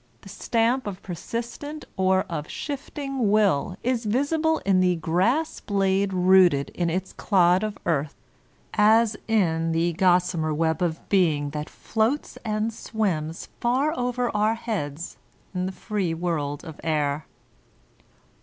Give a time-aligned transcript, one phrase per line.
[0.21, 6.71] The stamp of persistent or of shifting Will is visible in the grass blade rooted
[6.71, 8.15] in its clod of earth,
[8.73, 15.17] as in the gossamer web of being that floats and swims far over our heads
[15.53, 17.27] in the free world of air.